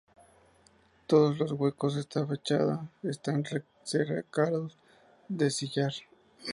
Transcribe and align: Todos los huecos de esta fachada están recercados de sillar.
Todos 1.05 1.37
los 1.37 1.51
huecos 1.51 1.93
de 1.93 2.01
esta 2.01 2.25
fachada 2.25 2.89
están 3.03 3.43
recercados 3.43 4.75
de 5.29 5.51
sillar. 5.51 5.93